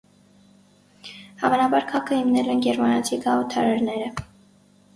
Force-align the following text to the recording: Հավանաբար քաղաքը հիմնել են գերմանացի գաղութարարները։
Հավանաբար 1.41 1.85
քաղաքը 1.93 2.19
հիմնել 2.21 2.51
են 2.55 2.65
գերմանացի 2.65 3.23
գաղութարարները։ 3.29 4.13